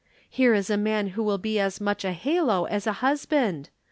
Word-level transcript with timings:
Here 0.31 0.55
is 0.55 0.71
a 0.71 0.77
man 0.77 1.09
who 1.09 1.21
will 1.21 1.37
be 1.37 1.59
as 1.59 1.79
much 1.79 2.03
a 2.03 2.11
halo 2.11 2.63
as 2.65 2.87
a 2.87 2.91
husband. 3.05 3.69